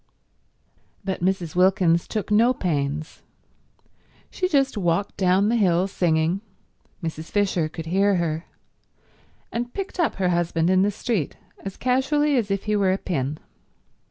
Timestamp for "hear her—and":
7.85-9.75